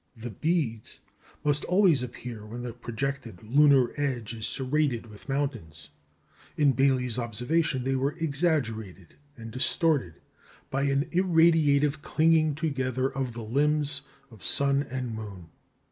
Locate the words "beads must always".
0.31-2.01